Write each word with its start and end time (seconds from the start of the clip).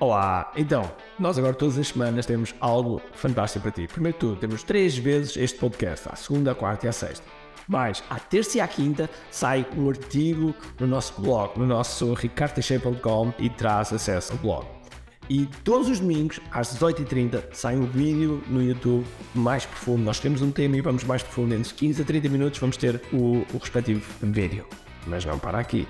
Olá, 0.00 0.52
então, 0.56 0.88
nós 1.18 1.36
agora 1.38 1.54
todas 1.54 1.76
as 1.76 1.88
semanas 1.88 2.24
temos 2.24 2.54
algo 2.60 3.02
fantástico 3.14 3.64
para 3.64 3.72
ti. 3.72 3.88
Primeiro 3.88 4.16
de 4.16 4.20
tudo, 4.20 4.36
temos 4.36 4.62
três 4.62 4.96
vezes 4.96 5.36
este 5.36 5.58
podcast, 5.58 6.08
à 6.08 6.14
segunda, 6.14 6.52
à 6.52 6.54
quarta 6.54 6.86
e 6.86 6.88
à 6.88 6.92
sexta. 6.92 7.26
Mas, 7.66 8.04
à 8.08 8.16
terça 8.20 8.58
e 8.58 8.60
à 8.60 8.68
quinta, 8.68 9.10
sai 9.28 9.66
um 9.76 9.88
artigo 9.88 10.54
no 10.78 10.86
nosso 10.86 11.20
blog, 11.20 11.58
no 11.58 11.66
nosso 11.66 12.14
ricardteixeira.com 12.14 13.32
e 13.40 13.50
traz 13.50 13.92
acesso 13.92 14.34
ao 14.34 14.38
blog. 14.38 14.66
E 15.28 15.46
todos 15.64 15.88
os 15.88 15.98
domingos, 15.98 16.38
às 16.52 16.72
18h30, 16.76 17.42
sai 17.52 17.74
um 17.74 17.84
vídeo 17.84 18.40
no 18.46 18.62
YouTube 18.62 19.04
mais 19.34 19.66
profundo. 19.66 20.04
Nós 20.04 20.20
temos 20.20 20.40
um 20.42 20.52
tema 20.52 20.76
e 20.76 20.80
vamos 20.80 21.02
mais 21.02 21.24
profundo. 21.24 21.54
Entre 21.54 21.74
15 21.74 22.02
a 22.02 22.04
30 22.04 22.28
minutos 22.28 22.60
vamos 22.60 22.76
ter 22.76 23.02
o, 23.12 23.44
o 23.52 23.58
respectivo 23.58 24.06
vídeo. 24.22 24.64
Mas 25.08 25.24
não 25.24 25.40
para 25.40 25.58
aqui. 25.58 25.88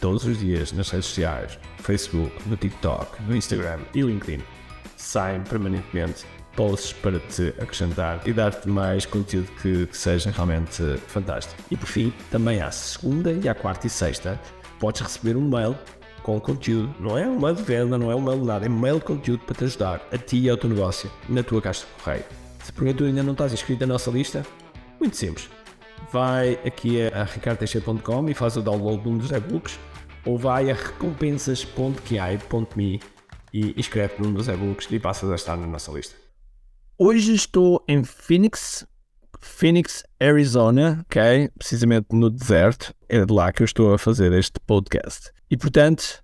Todos 0.00 0.24
os 0.24 0.38
dias 0.38 0.72
nas 0.72 0.90
redes 0.90 1.06
sociais, 1.06 1.58
Facebook, 1.78 2.32
no 2.48 2.56
TikTok, 2.56 3.22
no 3.22 3.34
Instagram 3.36 3.80
e 3.94 4.02
LinkedIn, 4.02 4.42
saem 4.96 5.42
permanentemente 5.42 6.24
posts 6.54 6.92
para 6.92 7.20
te 7.20 7.48
acrescentar 7.60 8.20
e 8.26 8.32
dar-te 8.32 8.68
mais 8.68 9.06
conteúdo 9.06 9.48
que, 9.62 9.86
que 9.86 9.96
seja 9.96 10.30
realmente 10.30 10.82
fantástico. 11.06 11.60
E 11.70 11.76
por 11.76 11.86
fim, 11.86 12.12
também 12.30 12.60
à 12.60 12.70
segunda 12.70 13.32
e 13.32 13.48
à 13.48 13.54
quarta 13.54 13.86
e 13.86 13.90
sexta, 13.90 14.40
podes 14.80 15.00
receber 15.00 15.36
um 15.36 15.48
mail 15.48 15.76
com 16.22 16.40
conteúdo. 16.40 16.92
Não 16.98 17.16
é 17.16 17.26
um 17.26 17.38
mail 17.38 17.54
de 17.54 17.62
venda, 17.62 17.96
não 17.96 18.10
é 18.10 18.14
um 18.16 18.20
mail 18.20 18.40
de 18.40 18.44
nada, 18.44 18.66
é 18.66 18.68
um 18.68 18.78
mail 18.78 18.98
de 18.98 19.04
conteúdo 19.04 19.44
para 19.44 19.54
te 19.54 19.64
ajudar 19.64 20.06
a 20.12 20.18
ti 20.18 20.38
e 20.38 20.50
ao 20.50 20.56
teu 20.56 20.68
negócio 20.68 21.10
na 21.28 21.42
tua 21.42 21.62
caixa 21.62 21.86
de 21.86 22.02
correio. 22.02 22.24
Se 22.62 22.72
porventura 22.72 23.08
ainda 23.08 23.22
não 23.22 23.32
estás 23.32 23.52
inscrito 23.52 23.86
na 23.86 23.94
nossa 23.94 24.10
lista, 24.10 24.44
muito 25.00 25.16
simples. 25.16 25.48
Vai 26.10 26.54
aqui 26.66 27.02
a 27.02 27.24
ricardteixeira.com 27.24 28.28
e 28.28 28.34
faz 28.34 28.56
o 28.56 28.62
download 28.62 29.02
de 29.02 29.08
um 29.08 29.16
dos 29.18 29.30
e-books 29.30 29.78
ou 30.24 30.38
vai 30.38 30.70
a 30.70 30.74
recompensas.ki.me 30.74 33.00
e 33.52 33.78
inscreve-te 33.78 34.22
num 34.22 34.32
dos 34.32 34.48
e-books 34.48 34.88
e 34.90 34.98
passas 34.98 35.30
a 35.30 35.34
estar 35.34 35.54
na 35.56 35.66
nossa 35.66 35.92
lista. 35.92 36.16
Hoje 36.98 37.34
estou 37.34 37.84
em 37.86 38.02
Phoenix, 38.04 38.86
Phoenix, 39.40 40.02
Arizona, 40.20 41.04
ok? 41.06 41.50
Precisamente 41.56 42.08
no 42.12 42.30
deserto. 42.30 42.94
É 43.08 43.24
de 43.24 43.32
lá 43.32 43.52
que 43.52 43.62
eu 43.62 43.64
estou 43.64 43.94
a 43.94 43.98
fazer 43.98 44.32
este 44.32 44.58
podcast. 44.66 45.30
E 45.50 45.56
portanto, 45.56 46.22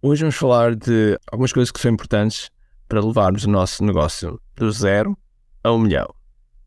hoje 0.00 0.22
vamos 0.22 0.36
falar 0.36 0.74
de 0.74 1.18
algumas 1.30 1.52
coisas 1.52 1.70
que 1.70 1.80
são 1.80 1.90
importantes 1.90 2.50
para 2.88 3.04
levarmos 3.04 3.44
o 3.44 3.50
nosso 3.50 3.84
negócio 3.84 4.40
do 4.54 4.70
zero 4.70 5.18
a 5.62 5.70
um 5.72 5.78
milhão. 5.78 6.08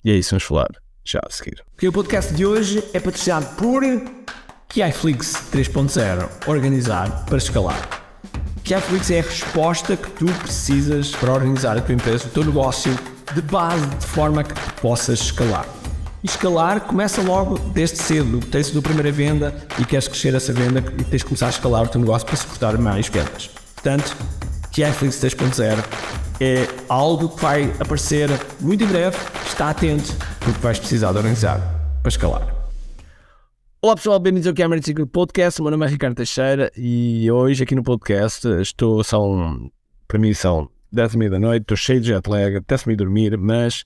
E 0.03 0.11
é 0.11 0.15
isso 0.15 0.29
que 0.29 0.35
vamos 0.35 0.43
falar 0.43 0.86
já 1.07 1.21
a 1.25 1.31
seguir. 1.31 1.63
O 1.81 1.91
podcast 1.91 2.33
de 2.33 2.45
hoje 2.45 2.83
é 2.93 2.99
patrocinado 2.99 3.45
por 3.55 3.81
KiFlix 4.67 5.43
3.0 5.53 6.29
Organizar 6.45 7.25
para 7.25 7.37
escalar. 7.37 8.03
KiFlix 8.63 9.09
é 9.11 9.19
a 9.19 9.23
resposta 9.23 9.95
que 9.95 10.09
tu 10.11 10.25
precisas 10.25 11.11
para 11.11 11.31
organizar 11.31 11.77
a 11.77 11.81
tua 11.81 11.95
empresa, 11.95 12.25
o 12.25 12.29
teu 12.29 12.43
negócio 12.43 12.93
de 13.33 13.41
base 13.41 13.85
de 13.85 14.05
forma 14.05 14.43
que 14.43 14.53
tu 14.53 14.81
possas 14.81 15.21
escalar. 15.21 15.65
E 16.21 16.27
escalar 16.27 16.81
começa 16.81 17.21
logo 17.21 17.57
desde 17.57 17.97
cedo. 17.97 18.39
Tens 18.41 18.67
a 18.67 18.71
tua 18.73 18.81
primeira 18.81 19.11
venda 19.11 19.55
e 19.79 19.85
queres 19.85 20.09
crescer 20.09 20.35
essa 20.35 20.51
venda 20.51 20.83
e 20.97 21.03
tens 21.05 21.19
de 21.19 21.25
começar 21.25 21.47
a 21.47 21.51
escalar 21.51 21.83
o 21.83 21.87
teu 21.87 22.01
negócio 22.01 22.27
para 22.27 22.35
suportar 22.35 22.77
mais 22.77 23.07
vendas. 23.07 23.49
Portanto, 23.75 24.17
KiFlix 24.71 25.15
3.0 25.23 25.77
é 26.41 26.67
algo 26.89 27.29
que 27.29 27.41
vai 27.41 27.73
aparecer 27.79 28.29
muito 28.59 28.83
em 28.83 28.87
breve. 28.87 29.17
Está 29.47 29.69
atento, 29.69 30.13
porque 30.47 30.61
vais 30.61 30.79
precisar 30.79 31.11
de 31.11 31.17
organizar 31.17 31.59
para 32.01 32.09
escalar. 32.09 32.55
Olá 33.81 33.95
pessoal, 33.95 34.17
bem-vindos 34.17 34.47
ao 34.47 34.53
de 34.53 34.85
Ciclo 34.85 35.05
Podcast. 35.05 35.59
O 35.59 35.63
meu 35.65 35.71
nome 35.71 35.85
é 35.85 35.89
Ricardo 35.89 36.15
Teixeira 36.15 36.71
e 36.77 37.29
hoje 37.29 37.63
aqui 37.63 37.75
no 37.75 37.83
podcast 37.83 38.47
estou, 38.61 39.03
são, 39.03 39.69
para 40.07 40.17
mim 40.17 40.33
são 40.33 40.69
10 40.91 41.15
e 41.15 41.17
meia 41.17 41.31
da 41.31 41.39
noite, 41.39 41.63
estou 41.63 41.75
cheio 41.75 41.99
de 41.99 42.07
jet 42.07 42.29
lag, 42.29 42.55
até-se-me 42.55 42.95
dormir, 42.95 43.37
mas 43.37 43.83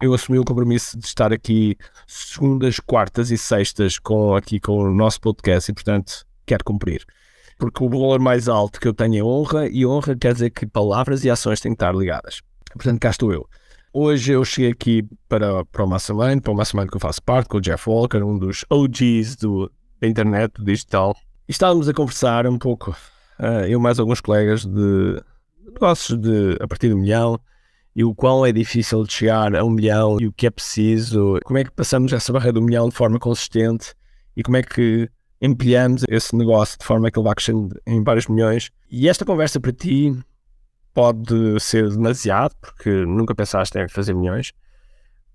eu 0.00 0.14
assumi 0.14 0.38
o 0.38 0.44
compromisso 0.44 0.96
de 0.96 1.04
estar 1.04 1.32
aqui 1.32 1.76
segundas, 2.06 2.78
quartas 2.78 3.32
e 3.32 3.36
sextas 3.36 3.98
com, 3.98 4.36
aqui 4.36 4.60
com 4.60 4.78
o 4.78 4.94
nosso 4.94 5.20
podcast 5.20 5.68
e, 5.68 5.74
portanto, 5.74 6.24
quero 6.46 6.62
cumprir. 6.62 7.04
Porque 7.58 7.82
o 7.82 7.88
valor 7.88 8.20
mais 8.20 8.48
alto 8.48 8.78
que 8.78 8.86
eu 8.86 8.94
tenho 8.94 9.18
é 9.18 9.24
honra 9.24 9.66
e 9.68 9.84
honra 9.84 10.14
quer 10.14 10.32
dizer 10.32 10.50
que 10.50 10.64
palavras 10.64 11.24
e 11.24 11.30
ações 11.30 11.60
têm 11.60 11.72
que 11.72 11.76
estar 11.76 11.92
ligadas. 11.92 12.40
Portanto, 12.72 13.00
cá 13.00 13.10
estou 13.10 13.32
eu. 13.32 13.48
Hoje 14.00 14.30
eu 14.30 14.44
cheguei 14.44 14.70
aqui 14.70 15.04
para, 15.28 15.64
para 15.64 15.84
o 15.84 15.88
Mastermind, 15.88 16.40
para 16.40 16.52
o 16.52 16.54
Mastermind 16.54 16.88
que 16.88 16.96
eu 16.96 17.00
faço 17.00 17.20
parte, 17.20 17.48
com 17.48 17.58
o 17.58 17.60
Jeff 17.60 17.90
Walker, 17.90 18.18
um 18.18 18.38
dos 18.38 18.64
OGs 18.70 19.34
do, 19.34 19.68
da 20.00 20.06
internet, 20.06 20.52
do 20.52 20.64
digital. 20.64 21.16
E 21.48 21.50
estávamos 21.50 21.88
a 21.88 21.92
conversar 21.92 22.46
um 22.46 22.56
pouco, 22.56 22.92
uh, 23.40 23.66
eu 23.66 23.80
mais 23.80 23.98
alguns 23.98 24.20
colegas, 24.20 24.64
de 24.64 25.20
negócios 25.66 26.16
de, 26.16 26.56
a 26.60 26.68
partir 26.68 26.94
um 26.94 26.98
milhão 26.98 27.40
e 27.92 28.04
o 28.04 28.14
quão 28.14 28.46
é 28.46 28.52
difícil 28.52 29.02
de 29.02 29.12
chegar 29.12 29.56
a 29.56 29.64
um 29.64 29.70
milhão 29.70 30.16
e 30.20 30.28
o 30.28 30.32
que 30.32 30.46
é 30.46 30.50
preciso, 30.50 31.40
como 31.44 31.58
é 31.58 31.64
que 31.64 31.72
passamos 31.72 32.12
essa 32.12 32.32
barreira 32.32 32.52
do 32.52 32.62
milhão 32.62 32.88
de 32.88 32.94
forma 32.94 33.18
consistente 33.18 33.94
e 34.36 34.44
como 34.44 34.58
é 34.58 34.62
que 34.62 35.10
empilhamos 35.42 36.04
esse 36.08 36.36
negócio 36.36 36.78
de 36.78 36.84
forma 36.84 37.10
que 37.10 37.18
ele 37.18 37.26
vá 37.26 37.34
crescendo 37.34 37.76
em 37.84 38.00
vários 38.04 38.28
milhões. 38.28 38.70
E 38.88 39.08
esta 39.08 39.24
conversa 39.24 39.58
para 39.58 39.72
ti 39.72 40.16
pode 40.98 41.60
ser 41.60 41.88
demasiado, 41.90 42.56
porque 42.60 42.90
nunca 42.90 43.32
pensaste 43.32 43.78
em 43.78 43.86
fazer 43.86 44.12
milhões, 44.14 44.52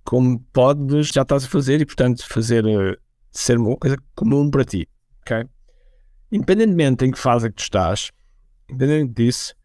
como 0.04 0.38
podes, 0.52 1.08
já 1.08 1.22
estás 1.22 1.46
a 1.46 1.48
fazer 1.48 1.80
e, 1.80 1.86
portanto, 1.86 2.28
fazer 2.28 2.66
uh, 2.66 2.98
ser 3.32 3.58
uma 3.58 3.78
coisa 3.78 3.96
comum 4.14 4.52
para 4.52 4.66
ti, 4.66 4.90
ok? 5.22 5.46
Independentemente 6.30 7.06
em 7.06 7.12
que 7.12 7.18
fase 7.18 7.48
é 7.48 7.50
que 7.50 7.56
tu 7.56 7.62
estás, 7.62 8.12
independente 8.70 9.14
disso, 9.14 9.56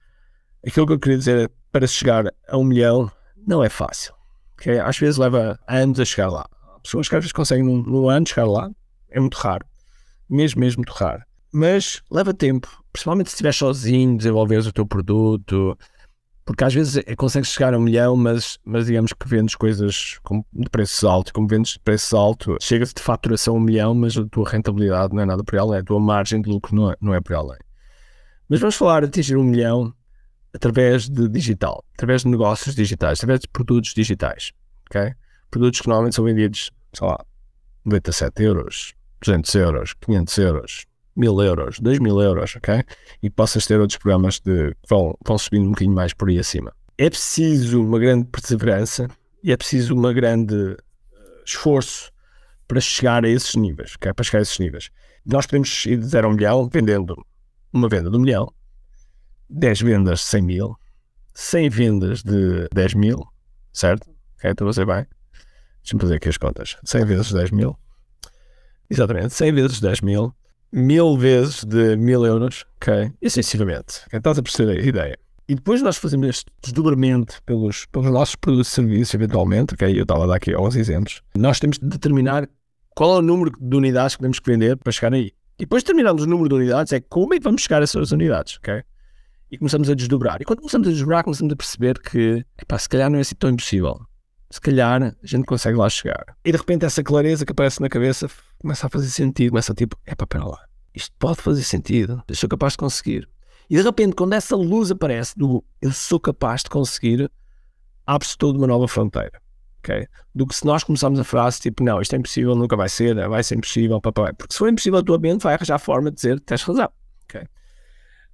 aquilo 0.64 0.86
que 0.86 0.92
eu 0.92 1.00
queria 1.00 1.18
dizer 1.18 1.46
é, 1.46 1.48
para 1.72 1.84
chegar 1.88 2.32
a 2.46 2.56
um 2.56 2.62
milhão 2.62 3.10
não 3.44 3.64
é 3.64 3.68
fácil, 3.68 4.14
ok? 4.52 4.78
Às 4.78 4.96
vezes 4.98 5.16
leva 5.16 5.58
anos 5.66 5.98
a 5.98 6.04
chegar 6.04 6.28
lá. 6.28 6.48
Pessoas 6.80 7.08
que 7.08 7.16
às 7.16 7.24
vezes 7.24 7.32
conseguem 7.32 7.64
num, 7.64 7.82
num 7.82 8.08
ano 8.08 8.24
chegar 8.24 8.46
lá, 8.46 8.70
é 9.10 9.18
muito 9.18 9.34
raro, 9.34 9.66
mesmo, 10.30 10.60
mesmo 10.60 10.78
muito 10.78 10.92
raro 10.92 11.27
mas 11.52 12.02
leva 12.10 12.34
tempo, 12.34 12.68
principalmente 12.92 13.28
se 13.30 13.34
estiver 13.34 13.52
sozinho, 13.52 14.16
desenvolveres 14.16 14.66
o 14.66 14.72
teu 14.72 14.86
produto, 14.86 15.76
porque 16.48 16.64
às 16.64 16.72
vezes 16.72 16.96
é, 17.06 17.14
consegues 17.14 17.50
chegar 17.50 17.74
a 17.74 17.78
um 17.78 17.80
milhão, 17.82 18.16
mas, 18.16 18.58
mas 18.64 18.86
digamos 18.86 19.12
que 19.12 19.28
vendes 19.28 19.54
coisas 19.54 20.18
com, 20.22 20.42
de 20.52 20.70
preços 20.70 21.04
altos, 21.04 21.30
como 21.30 21.46
vendes 21.46 21.72
de 21.72 21.80
preços 21.80 22.14
altos, 22.14 22.56
chega-se 22.62 22.94
de 22.94 23.02
faturação 23.02 23.54
a 23.54 23.58
um 23.58 23.60
milhão, 23.60 23.94
mas 23.94 24.16
a 24.16 24.24
tua 24.24 24.48
rentabilidade 24.48 25.14
não 25.14 25.22
é 25.22 25.26
nada 25.26 25.44
por 25.44 25.58
além, 25.58 25.80
a 25.80 25.84
tua 25.84 26.00
margem 26.00 26.40
de 26.40 26.48
lucro 26.48 26.74
não 26.74 26.90
é, 26.90 26.96
não 27.00 27.14
é 27.14 27.20
por 27.20 27.34
além. 27.34 27.58
Mas 28.48 28.60
vamos 28.60 28.76
falar 28.76 29.02
de 29.02 29.08
atingir 29.08 29.36
um 29.36 29.44
milhão 29.44 29.92
através 30.54 31.06
de 31.06 31.28
digital, 31.28 31.84
através 31.92 32.22
de 32.22 32.28
negócios 32.28 32.74
digitais, 32.74 33.18
através 33.18 33.40
de 33.40 33.48
produtos 33.48 33.92
digitais, 33.92 34.52
ok? 34.88 35.12
Produtos 35.50 35.82
que 35.82 35.88
normalmente 35.88 36.16
são 36.16 36.24
vendidos, 36.24 36.70
sei 36.94 37.06
lá, 37.06 37.22
97 37.84 38.42
euros, 38.42 38.94
200 39.20 39.54
euros, 39.54 39.94
500 40.00 40.38
euros, 40.38 40.86
mil 41.18 41.42
euros, 41.42 41.80
dois 41.80 41.98
mil 41.98 42.20
euros, 42.20 42.54
ok? 42.56 42.82
E 43.22 43.28
possas 43.28 43.66
ter 43.66 43.80
outros 43.80 43.98
programas 43.98 44.38
de, 44.38 44.70
que 44.70 44.88
vão, 44.88 45.14
vão 45.26 45.36
subindo 45.36 45.66
um 45.66 45.70
bocadinho 45.70 45.94
mais 45.94 46.14
por 46.14 46.28
aí 46.28 46.38
acima. 46.38 46.72
É 46.96 47.10
preciso 47.10 47.82
uma 47.82 47.98
grande 47.98 48.26
perseverança 48.26 49.08
e 49.42 49.52
é 49.52 49.56
preciso 49.56 49.94
uma 49.94 50.12
grande 50.12 50.54
uh, 50.54 50.76
esforço 51.44 52.12
para 52.66 52.80
chegar 52.80 53.24
a 53.24 53.28
esses 53.28 53.54
níveis, 53.56 53.94
ok? 53.96 54.12
Para 54.12 54.24
chegar 54.24 54.38
a 54.38 54.42
esses 54.42 54.58
níveis. 54.58 54.90
Nós 55.26 55.46
podemos 55.46 55.84
ir 55.86 55.98
de 55.98 56.06
0 56.06 56.28
a 56.28 56.30
um 56.30 56.34
milhão 56.34 56.68
vendendo 56.68 57.26
uma 57.72 57.88
venda 57.88 58.10
de 58.10 58.16
um 58.16 58.20
milhão, 58.20 58.52
10 59.50 59.80
vendas 59.82 60.20
de 60.20 60.26
100 60.26 60.42
mil, 60.42 60.76
100 61.34 61.68
vendas 61.68 62.22
de 62.22 62.68
10 62.72 62.94
mil, 62.94 63.26
certo? 63.72 64.08
Ok, 64.36 64.50
a 64.50 64.64
fazer 64.64 64.86
bem. 64.86 65.06
Deixa-me 65.82 66.00
fazer 66.00 66.14
aqui 66.16 66.28
as 66.28 66.36
contas. 66.36 66.76
100 66.84 67.04
vezes 67.04 67.32
10 67.32 67.50
mil. 67.50 67.76
Exatamente, 68.90 69.34
100 69.34 69.52
vezes 69.52 69.80
10 69.80 70.00
mil 70.00 70.34
mil 70.72 71.16
vezes 71.16 71.64
de 71.64 71.96
mil 71.96 72.24
euros, 72.24 72.64
ok? 72.76 73.12
Okay? 74.06 74.18
Estás 74.18 74.38
a 74.38 74.42
perceber 74.42 74.78
a 74.78 74.82
ideia. 74.82 75.18
E 75.48 75.54
depois 75.54 75.80
nós 75.80 75.96
fazemos 75.96 76.28
este 76.28 76.46
desdobramento 76.62 77.42
pelos, 77.46 77.86
pelos 77.86 78.10
nossos 78.10 78.36
produtos 78.36 78.68
e 78.68 78.74
serviços, 78.74 79.14
eventualmente, 79.14 79.72
ok? 79.72 79.98
Eu 79.98 80.02
estava 80.02 80.24
a 80.24 80.26
dar 80.26 80.36
aqui 80.36 80.52
alguns 80.52 80.76
exemplos. 80.76 81.22
Nós 81.34 81.58
temos 81.58 81.78
de 81.78 81.88
determinar 81.88 82.46
qual 82.94 83.16
é 83.16 83.18
o 83.20 83.22
número 83.22 83.52
de 83.58 83.76
unidades 83.76 84.14
que 84.14 84.20
temos 84.22 84.38
que 84.38 84.50
vender 84.50 84.76
para 84.76 84.92
chegar 84.92 85.14
aí. 85.14 85.32
E 85.58 85.64
depois 85.64 85.82
determinamos 85.82 86.22
o 86.22 86.26
número 86.26 86.50
de 86.50 86.54
unidades, 86.54 86.92
é 86.92 87.00
como 87.00 87.32
é 87.32 87.38
que 87.38 87.44
vamos 87.44 87.62
chegar 87.62 87.80
a 87.80 87.84
essas 87.84 88.12
unidades, 88.12 88.58
ok? 88.58 88.82
E 89.50 89.56
começamos 89.56 89.88
a 89.88 89.94
desdobrar. 89.94 90.42
E 90.42 90.44
quando 90.44 90.58
começamos 90.58 90.86
a 90.86 90.90
desdobrar, 90.90 91.24
começamos 91.24 91.52
a 91.52 91.56
perceber 91.56 91.98
que, 91.98 92.44
epá, 92.60 92.78
se 92.78 92.88
calhar 92.88 93.08
não 93.08 93.16
é 93.16 93.22
assim 93.22 93.34
tão 93.34 93.48
impossível. 93.48 93.98
Se 94.50 94.60
calhar 94.60 95.02
a 95.02 95.14
gente 95.26 95.46
consegue 95.46 95.78
lá 95.78 95.88
chegar. 95.88 96.36
E 96.44 96.52
de 96.52 96.58
repente 96.58 96.84
essa 96.84 97.02
clareza 97.02 97.46
que 97.46 97.52
aparece 97.52 97.80
na 97.80 97.88
cabeça 97.88 98.28
começa 98.58 98.86
a 98.86 98.90
fazer 98.90 99.08
sentido, 99.08 99.50
começa 99.50 99.72
a 99.72 99.74
tipo, 99.74 99.96
para 100.04 100.26
pera 100.26 100.44
lá, 100.44 100.67
isto 100.94 101.14
pode 101.18 101.40
fazer 101.40 101.62
sentido, 101.62 102.22
eu 102.26 102.34
sou 102.34 102.48
capaz 102.48 102.72
de 102.72 102.78
conseguir. 102.78 103.28
E 103.70 103.76
de 103.76 103.82
repente, 103.82 104.14
quando 104.14 104.32
essa 104.32 104.56
luz 104.56 104.90
aparece 104.90 105.38
do 105.38 105.62
eu 105.80 105.92
sou 105.92 106.18
capaz 106.18 106.62
de 106.62 106.70
conseguir, 106.70 107.30
abre-se 108.06 108.36
toda 108.36 108.58
uma 108.58 108.66
nova 108.66 108.88
fronteira. 108.88 109.40
Okay? 109.80 110.06
Do 110.34 110.46
que 110.46 110.56
se 110.56 110.64
nós 110.64 110.82
começarmos 110.82 111.20
a 111.20 111.24
frase 111.24 111.60
tipo, 111.60 111.82
não, 111.84 112.00
isto 112.00 112.14
é 112.14 112.18
impossível, 112.18 112.54
nunca 112.54 112.76
vai 112.76 112.88
ser, 112.88 113.14
vai 113.28 113.42
ser 113.42 113.56
impossível, 113.56 114.00
papai. 114.00 114.32
Porque 114.32 114.54
se 114.54 114.58
for 114.58 114.68
impossível, 114.68 114.98
a 114.98 115.02
tua 115.02 115.18
mente 115.18 115.42
vai 115.42 115.54
arranjar 115.54 115.78
forma 115.78 116.10
de 116.10 116.16
dizer 116.16 116.40
tens 116.40 116.62
razão. 116.62 116.90
Okay? 117.24 117.46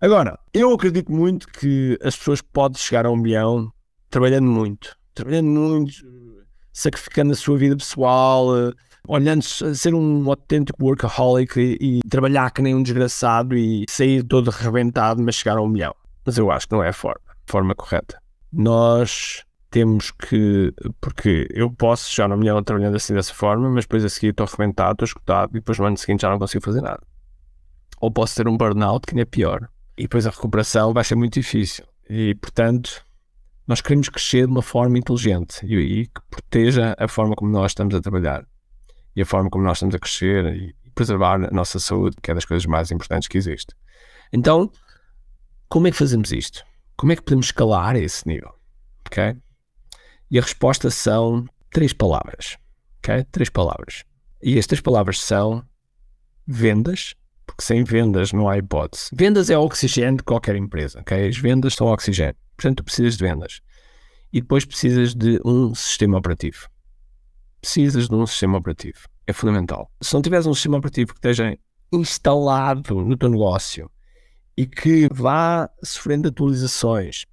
Agora, 0.01 0.39
eu 0.53 0.73
acredito 0.73 1.11
muito 1.11 1.49
que 1.49 1.99
as 2.03 2.17
pessoas 2.17 2.41
podem 2.41 2.79
chegar 2.79 3.07
a 3.07 3.11
um 3.11 3.17
milhão 3.17 3.73
trabalhando 4.09 4.47
muito. 4.47 4.97
Trabalhando 5.15 5.49
muito, 5.49 5.93
sacrificando 6.73 7.33
a 7.33 7.37
sua 7.37 7.57
vida 7.57 7.77
pessoal, 7.77 8.57
eh, 8.57 8.73
olhando 9.07 9.43
ser 9.43 9.95
um 9.95 10.29
autêntico 10.29 10.83
workaholic 10.83 11.59
e, 11.59 11.99
e, 11.99 12.09
trabalhar 12.09 12.51
que 12.51 12.63
nem 12.63 12.75
um 12.75 12.83
desgraçado 12.83 13.57
e 13.57 13.85
sair 13.89 14.23
todo 14.23 14.51
arrebentado, 14.51 15.23
mas 15.23 15.37
chegar 15.37 15.59
a 15.59 15.63
um 15.63 15.69
milhão. 15.69 15.95
Mas 16.25 16.39
eu 16.39 16.51
acho 16.51 16.67
que 16.67 16.75
não 16.75 16.83
é 16.83 16.89
a 16.89 16.93
forma, 16.93 17.21
a 17.29 17.51
forma 17.51 17.75
correta. 17.75 18.19
Nós 18.53 19.45
temos 19.71 20.11
que, 20.11 20.73
porque 21.01 21.49
eu 21.51 21.71
posso 21.71 22.09
chegar 22.11 22.33
a 22.33 22.37
milhão 22.37 22.63
trabalhando 22.63 22.97
assim 22.97 23.13
dessa 23.13 23.35
forma, 23.35 23.69
mas 23.69 23.85
depois 23.85 24.05
a 24.05 24.09
seguir 24.09 24.29
estou 24.29 24.47
arrebentado, 24.47 24.93
estou 24.93 25.05
escutado 25.05 25.51
e 25.51 25.55
depois 25.55 25.79
no 25.79 25.87
ano 25.87 25.97
seguinte 25.97 26.23
já 26.23 26.31
não 26.31 26.39
consigo 26.39 26.65
fazer 26.65 26.81
nada. 26.81 27.03
Ou 28.01 28.11
posso 28.11 28.37
ter 28.37 28.49
um 28.49 28.57
burnout 28.57 29.07
que 29.07 29.15
nem 29.15 29.23
é 29.23 29.25
pior. 29.25 29.69
E 29.99 30.03
depois 30.03 30.27
a 30.27 30.31
recuperação 30.31 30.93
vai 30.93 31.05
ser 31.05 31.15
muito 31.15 31.35
difícil. 31.35 31.85
E 32.09 32.35
portanto, 32.37 33.05
nós 33.67 33.81
queremos 33.81 34.09
crescer 34.09 34.47
de 34.47 34.53
uma 34.53 34.63
forma 34.63 34.99
inteligente 34.99 35.65
e 35.67 36.07
que 36.07 36.21
proteja 36.31 36.95
a 36.99 37.09
forma 37.09 37.35
como 37.35 37.51
nós 37.51 37.73
estamos 37.73 37.95
a 37.95 38.01
trabalhar 38.01 38.45
e 39.15 39.23
a 39.23 39.27
forma 39.27 39.51
como 39.51 39.65
nós 39.65 39.79
estamos 39.79 39.95
a 39.95 39.99
crescer 39.99 40.45
e, 40.55 40.75
preservar 40.95 41.35
a 41.35 41.51
nossa 41.51 41.79
saúde, 41.79 42.17
que 42.23 42.31
é 42.31 42.35
das 42.35 42.45
coisas 42.45 42.65
mais 42.67 42.91
importantes 42.91 43.29
que 43.29 43.37
existe. 43.37 43.75
Então, 44.33 44.71
como 45.69 45.89
é 45.89 45.91
que 45.91 45.97
fazemos 45.97 46.31
isto? 46.31 46.65
Como 46.97 47.13
é 47.13 47.17
que 47.17 47.23
podemos 47.23 47.47
escalar 47.47 47.97
a 47.97 47.99
esse 47.99 48.27
nível? 48.27 48.53
Ok? 49.07 49.37
E 50.31 50.39
a 50.39 50.43
resposta 50.43 50.91
são 50.91 51.47
três 51.73 51.93
palavras. 51.93 52.57
Ok? 52.99 53.25
Três 53.33 53.51
palavras. 53.51 54.05
E 54.43 54.59
estas 54.59 54.81
palavras 54.81 55.21
são 55.21 55.65
vendas, 56.47 57.15
porque 57.47 57.65
sem 57.65 57.83
vendas 57.83 58.33
não 58.33 58.49
há 58.49 58.59
hipótese. 58.59 59.11
Vendas 59.13 59.51
é 59.51 59.59
o 59.59 59.63
oxigênio 59.63 60.19
de 60.19 60.23
qualquer 60.23 60.57
empresa. 60.57 61.01
Ok? 61.01 61.29
As 61.29 61.37
vendas 61.37 61.75
são 61.75 61.89
oxigênio. 61.89 62.37
Portanto, 62.57 62.79
tu 62.79 62.85
precisas 62.85 63.17
de 63.17 63.25
vendas. 63.25 63.61
E 64.33 64.41
depois 64.41 64.65
precisas 64.65 65.15
de 65.15 65.41
um 65.45 65.75
sistema 65.75 66.19
operativo. 66.19 66.69
Precisas 67.65 68.11
de 68.11 68.15
um 68.15 68.27
sistema 68.27 68.59
operativo. 68.59 69.09
É 69.27 69.33
fundamental. 69.33 69.91
Se 70.03 70.13
não 70.13 70.21
tiveres 70.21 70.45
um 70.45 70.53
sistema 70.53 70.77
operativo 70.77 71.15
que 71.15 71.19
esteja 71.19 71.57
instalado 71.91 72.95
no 73.03 73.17
teu 73.17 73.31
negócio 73.31 73.91
e 74.55 74.67
que 74.67 75.09
vá 75.11 75.71
sofrendo 75.83 76.29
atualizações 76.29 77.25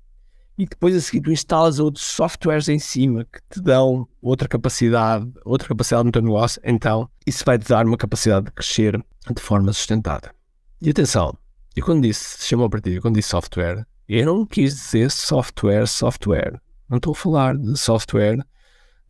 e 0.57 0.65
depois 0.65 0.95
a 0.95 1.01
seguir 1.01 1.19
tu 1.19 1.33
instalas 1.33 1.79
outros 1.79 2.05
softwares 2.05 2.69
em 2.69 2.79
cima 2.79 3.25
que 3.25 3.41
te 3.49 3.61
dão 3.61 4.07
outra 4.21 4.47
capacidade, 4.47 5.29
outra 5.43 5.67
capacidade 5.67 6.05
no 6.05 6.11
teu 6.13 6.21
negócio, 6.21 6.61
então 6.63 7.09
isso 7.27 7.43
vai 7.45 7.59
te 7.59 7.67
dar 7.67 7.85
uma 7.85 7.97
capacidade 7.97 8.45
de 8.45 8.51
crescer 8.53 8.97
de 9.29 9.41
forma 9.41 9.73
sustentada. 9.73 10.33
E 10.81 10.89
atenção, 10.89 11.37
eu 11.75 11.83
quando 11.83 12.03
disse 12.03 12.37
sistema 12.37 12.63
operativo, 12.63 13.01
quando 13.01 13.15
disse 13.15 13.27
software, 13.27 13.85
eu 14.07 14.25
não 14.25 14.45
quis 14.45 14.75
dizer 14.75 15.11
software, 15.11 15.87
software. 15.87 16.57
Não 16.87 16.97
estou 16.97 17.11
a 17.11 17.15
falar 17.15 17.57
de 17.57 17.77
software 17.77 18.37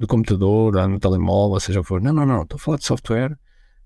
do 0.01 0.07
computador, 0.07 0.87
no 0.87 0.99
telemóvel, 0.99 1.59
seja 1.59 1.79
o 1.79 1.83
que 1.83 1.87
for. 1.87 2.01
Não, 2.01 2.11
não, 2.11 2.25
não. 2.25 2.41
Estou 2.41 2.57
a 2.57 2.59
falar 2.59 2.77
de 2.77 2.85
software. 2.85 3.37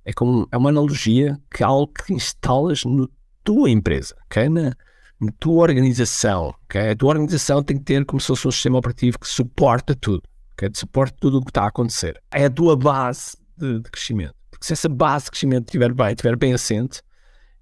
É, 0.03 0.13
como, 0.13 0.47
é 0.51 0.57
uma 0.57 0.69
analogia 0.69 1.37
que 1.53 1.61
é 1.61 1.65
algo 1.65 1.91
que 1.91 2.13
instalas 2.13 2.85
na 2.85 3.07
tua 3.43 3.69
empresa, 3.69 4.15
ok? 4.25 4.47
Na, 4.49 4.75
na 5.19 5.31
tua 5.39 5.63
organização, 5.63 6.53
ok? 6.63 6.91
A 6.91 6.95
tua 6.95 7.09
organização 7.09 7.61
tem 7.61 7.77
que 7.77 7.83
ter 7.83 8.05
como 8.05 8.19
se 8.19 8.27
fosse 8.27 8.47
um 8.47 8.51
sistema 8.51 8.77
operativo 8.77 9.19
que 9.19 9.27
suporta 9.27 9.95
tudo, 9.95 10.23
ok? 10.53 10.69
De 10.69 10.77
suporta 10.77 11.15
tudo 11.19 11.39
o 11.39 11.43
que 11.43 11.49
está 11.49 11.63
a 11.63 11.67
acontecer. 11.67 12.21
É 12.31 12.45
a 12.45 12.49
tua 12.49 12.77
base 12.77 13.35
de, 13.57 13.79
de 13.79 13.89
crescimento. 13.89 14.35
Porque 14.49 14.65
se 14.65 14.73
essa 14.73 14.87
base 14.87 15.25
de 15.25 15.31
crescimento 15.31 15.65
estiver 15.65 15.93
bem, 15.93 16.09
estiver 16.09 16.35
bem 16.37 16.53
assente, 16.53 17.01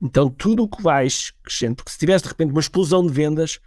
então, 0.02 0.30
tudo 0.30 0.64
o 0.64 0.68
que 0.68 0.84
vais 0.84 1.32
crescendo, 1.42 1.78
porque 1.78 1.92
se 1.92 1.98
tiveres 1.98 2.22
de 2.22 2.28
repente 2.28 2.52
uma 2.52 2.60
explosão 2.60 3.08
de 3.08 3.14
vendas, 3.14 3.60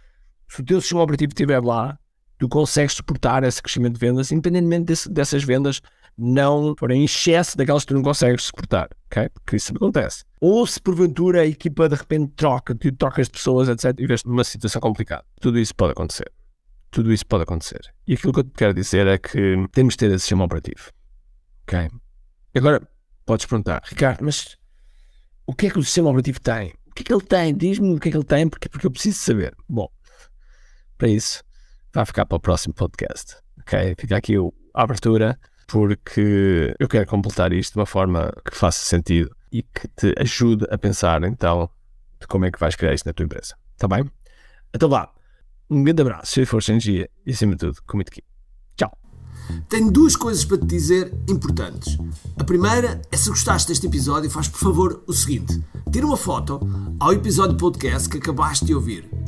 se 0.47 0.61
o 0.61 0.63
teu 0.63 0.79
sistema 0.79 1.01
operativo 1.01 1.31
estiver 1.31 1.59
lá, 1.63 1.99
tu 2.37 2.47
consegues 2.47 2.93
suportar 2.93 3.43
esse 3.43 3.61
crescimento 3.61 3.93
de 3.93 3.99
vendas, 3.99 4.31
independentemente 4.31 4.85
desse, 4.85 5.09
dessas 5.09 5.43
vendas 5.43 5.81
não 6.17 6.75
forem 6.77 7.01
em 7.01 7.05
excesso 7.05 7.55
daquelas 7.55 7.83
que 7.83 7.89
tu 7.89 7.93
não 7.93 8.01
consegues 8.01 8.45
suportar, 8.45 8.89
ok? 9.05 9.29
Porque 9.29 9.55
isso 9.55 9.71
acontece. 9.75 10.23
Ou 10.41 10.65
se 10.65 10.81
porventura 10.81 11.41
a 11.41 11.45
equipa 11.45 11.87
de 11.87 11.95
repente 11.95 12.33
troca, 12.35 12.73
tu 12.73 12.91
trocas 12.91 13.27
de 13.27 13.33
pessoas, 13.33 13.69
etc., 13.69 13.93
e 13.99 14.07
vês 14.07 14.23
numa 14.23 14.43
situação 14.43 14.81
complicada. 14.81 15.23
Tudo 15.39 15.59
isso 15.59 15.75
pode 15.75 15.91
acontecer. 15.91 16.31
Tudo 16.89 17.13
isso 17.13 17.25
pode 17.25 17.43
acontecer. 17.43 17.81
E 18.07 18.13
aquilo 18.13 18.33
que 18.33 18.39
eu 18.39 18.43
te 18.43 18.53
quero 18.55 18.73
dizer 18.73 19.05
é 19.05 19.17
que 19.17 19.67
temos 19.71 19.93
de 19.93 19.97
ter 19.99 20.07
esse 20.07 20.19
sistema 20.19 20.45
operativo, 20.45 20.91
ok? 21.63 21.89
Agora, 22.55 22.81
podes 23.25 23.45
perguntar, 23.45 23.83
Ricardo, 23.85 24.23
mas 24.23 24.57
o 25.45 25.53
que 25.53 25.67
é 25.67 25.69
que 25.69 25.77
o 25.77 25.83
sistema 25.83 26.09
operativo 26.09 26.39
tem? 26.39 26.73
O 26.87 26.93
que 26.95 27.03
é 27.03 27.05
que 27.05 27.13
ele 27.13 27.21
tem? 27.21 27.55
Diz-me 27.55 27.95
o 27.95 27.99
que 27.99 28.09
é 28.09 28.11
que 28.11 28.17
ele 28.17 28.23
tem, 28.23 28.49
porque, 28.49 28.67
porque 28.67 28.87
eu 28.87 28.91
preciso 28.91 29.19
saber. 29.19 29.55
Bom, 29.69 29.87
para 30.97 31.09
isso, 31.09 31.43
vai 31.97 32.05
ficar 32.05 32.25
para 32.25 32.35
o 32.35 32.39
próximo 32.39 32.73
podcast. 32.73 33.37
Ok? 33.59 33.95
Fica 33.97 34.17
aqui 34.17 34.35
a 34.73 34.83
abertura, 34.83 35.39
porque 35.67 36.75
eu 36.79 36.87
quero 36.87 37.07
completar 37.07 37.51
isto 37.51 37.73
de 37.73 37.79
uma 37.79 37.85
forma 37.85 38.31
que 38.45 38.55
faça 38.55 38.85
sentido 38.85 39.35
e 39.51 39.63
que 39.63 39.87
te 39.87 40.13
ajude 40.17 40.65
a 40.69 40.77
pensar, 40.77 41.23
então, 41.23 41.69
de 42.19 42.27
como 42.27 42.45
é 42.45 42.51
que 42.51 42.59
vais 42.59 42.75
criar 42.75 42.93
isto 42.93 43.05
na 43.05 43.13
tua 43.13 43.25
empresa. 43.25 43.55
Está 43.73 43.87
bem? 43.87 44.09
Então 44.73 44.87
vá. 44.87 45.11
Um 45.69 45.83
grande 45.83 46.01
abraço, 46.01 46.39
de 46.39 46.45
força, 46.45 46.71
energia 46.71 47.09
e, 47.25 47.31
acima 47.31 47.53
de 47.53 47.59
tudo, 47.59 47.81
com 47.85 47.97
muito 47.97 48.09
aqui. 48.09 48.23
Tchau. 48.77 48.95
Tenho 49.67 49.91
duas 49.91 50.15
coisas 50.15 50.45
para 50.45 50.57
te 50.57 50.65
dizer 50.65 51.13
importantes. 51.27 51.97
A 52.39 52.43
primeira 52.43 53.01
é 53.11 53.17
se 53.17 53.29
gostaste 53.29 53.67
deste 53.67 53.87
episódio, 53.87 54.29
faz 54.29 54.47
por 54.47 54.59
favor 54.59 55.03
o 55.07 55.13
seguinte: 55.13 55.61
tira 55.91 56.05
uma 56.05 56.15
foto 56.15 56.59
ao 56.99 57.11
episódio 57.11 57.57
podcast 57.57 58.07
que 58.07 58.17
acabaste 58.17 58.65
de 58.65 58.73
ouvir, 58.73 59.09